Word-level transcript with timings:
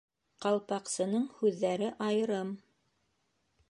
Ҡалпаҡсының 0.45 1.29
һүҙҙәре 1.43 1.93
айырым 2.09 2.53